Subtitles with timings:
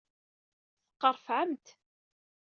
[0.89, 1.65] Teqqrefɛemt.